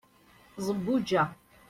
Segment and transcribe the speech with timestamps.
[0.65, 1.23] zebbuǧa